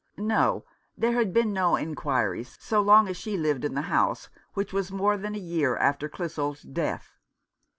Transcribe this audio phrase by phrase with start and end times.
[0.17, 0.65] No,
[0.97, 4.91] there had been no inquiries so long as she lived in the house, which was
[4.91, 7.19] more than a year after Clissold's death.